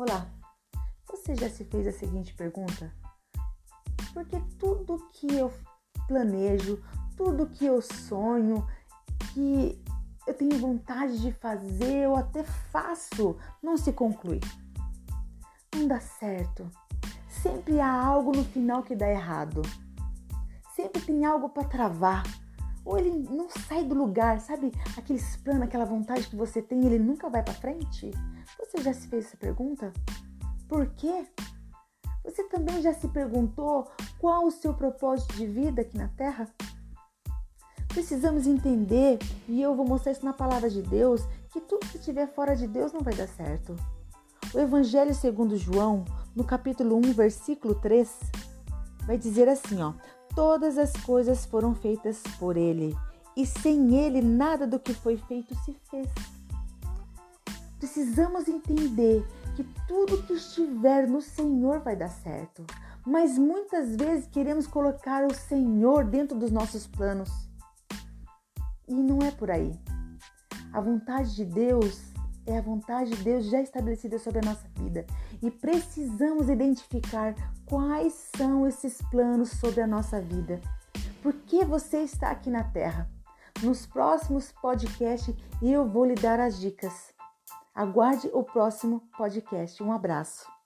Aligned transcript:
Olá, 0.00 0.26
você 1.06 1.36
já 1.36 1.50
se 1.50 1.62
fez 1.62 1.86
a 1.86 1.92
seguinte 1.92 2.32
pergunta? 2.32 2.90
Porque 4.14 4.40
tudo 4.58 5.10
que 5.12 5.26
eu 5.26 5.52
planejo, 6.08 6.82
tudo 7.18 7.50
que 7.50 7.66
eu 7.66 7.82
sonho, 7.82 8.66
que 9.34 9.78
eu 10.26 10.32
tenho 10.32 10.58
vontade 10.58 11.20
de 11.20 11.30
fazer 11.32 12.08
ou 12.08 12.16
até 12.16 12.42
faço, 12.42 13.36
não 13.62 13.76
se 13.76 13.92
conclui. 13.92 14.40
Não 15.76 15.86
dá 15.86 16.00
certo. 16.00 16.70
Sempre 17.28 17.78
há 17.78 17.92
algo 17.92 18.32
no 18.34 18.42
final 18.42 18.82
que 18.82 18.96
dá 18.96 19.06
errado. 19.06 19.60
Sempre 20.74 21.02
tem 21.02 21.26
algo 21.26 21.50
para 21.50 21.68
travar. 21.68 22.22
Ou 22.90 22.98
ele 22.98 23.10
não 23.30 23.48
sai 23.48 23.84
do 23.84 23.94
lugar, 23.94 24.40
sabe? 24.40 24.72
Aqueles 24.98 25.36
planos, 25.36 25.62
aquela 25.62 25.84
vontade 25.84 26.26
que 26.26 26.34
você 26.34 26.60
tem, 26.60 26.84
ele 26.84 26.98
nunca 26.98 27.30
vai 27.30 27.40
para 27.40 27.54
frente. 27.54 28.10
Você 28.58 28.82
já 28.82 28.92
se 28.92 29.06
fez 29.06 29.26
essa 29.26 29.36
pergunta? 29.36 29.92
Por 30.68 30.88
quê? 30.96 31.24
Você 32.24 32.42
também 32.48 32.82
já 32.82 32.92
se 32.92 33.06
perguntou 33.06 33.88
qual 34.18 34.44
o 34.44 34.50
seu 34.50 34.74
propósito 34.74 35.36
de 35.36 35.46
vida 35.46 35.82
aqui 35.82 35.96
na 35.96 36.08
Terra? 36.08 36.48
Precisamos 37.86 38.48
entender, 38.48 39.20
e 39.48 39.62
eu 39.62 39.76
vou 39.76 39.86
mostrar 39.86 40.10
isso 40.10 40.24
na 40.24 40.32
palavra 40.32 40.68
de 40.68 40.82
Deus, 40.82 41.22
que 41.52 41.60
tudo 41.60 41.86
que 41.86 41.96
estiver 41.96 42.26
fora 42.34 42.56
de 42.56 42.66
Deus 42.66 42.92
não 42.92 43.02
vai 43.02 43.14
dar 43.14 43.28
certo. 43.28 43.76
O 44.52 44.58
Evangelho 44.58 45.14
segundo 45.14 45.56
João, 45.56 46.04
no 46.34 46.42
capítulo 46.42 46.96
1, 46.96 47.12
versículo 47.12 47.72
3, 47.76 48.18
vai 49.06 49.16
dizer 49.16 49.48
assim, 49.48 49.80
ó: 49.80 49.92
Todas 50.34 50.78
as 50.78 50.92
coisas 51.04 51.44
foram 51.44 51.74
feitas 51.74 52.22
por 52.38 52.56
ele, 52.56 52.96
e 53.36 53.44
sem 53.46 53.96
ele 53.96 54.22
nada 54.22 54.66
do 54.66 54.78
que 54.78 54.94
foi 54.94 55.16
feito 55.16 55.54
se 55.64 55.74
fez. 55.90 56.08
Precisamos 57.78 58.46
entender 58.46 59.26
que 59.56 59.64
tudo 59.88 60.22
que 60.22 60.34
estiver 60.34 61.08
no 61.08 61.20
Senhor 61.20 61.80
vai 61.80 61.96
dar 61.96 62.08
certo, 62.08 62.64
mas 63.06 63.38
muitas 63.38 63.96
vezes 63.96 64.26
queremos 64.26 64.66
colocar 64.66 65.24
o 65.24 65.34
Senhor 65.34 66.04
dentro 66.04 66.38
dos 66.38 66.50
nossos 66.50 66.86
planos. 66.86 67.30
E 68.86 68.94
não 68.94 69.20
é 69.20 69.30
por 69.30 69.50
aí. 69.50 69.72
A 70.72 70.80
vontade 70.80 71.34
de 71.34 71.44
Deus 71.44 72.09
é 72.50 72.58
a 72.58 72.62
vontade 72.62 73.10
de 73.10 73.22
Deus 73.22 73.46
já 73.46 73.60
estabelecida 73.60 74.18
sobre 74.18 74.40
a 74.40 74.48
nossa 74.50 74.68
vida 74.76 75.06
e 75.42 75.50
precisamos 75.50 76.48
identificar 76.48 77.34
quais 77.66 78.30
são 78.36 78.66
esses 78.66 79.00
planos 79.10 79.50
sobre 79.50 79.80
a 79.80 79.86
nossa 79.86 80.20
vida. 80.20 80.60
Por 81.22 81.32
que 81.32 81.64
você 81.64 81.98
está 82.02 82.30
aqui 82.30 82.50
na 82.50 82.64
Terra? 82.64 83.08
Nos 83.62 83.86
próximos 83.86 84.52
podcasts 84.52 85.34
eu 85.62 85.86
vou 85.88 86.04
lhe 86.04 86.14
dar 86.14 86.40
as 86.40 86.58
dicas. 86.58 87.12
Aguarde 87.74 88.30
o 88.32 88.42
próximo 88.42 89.02
podcast. 89.16 89.82
Um 89.82 89.92
abraço. 89.92 90.59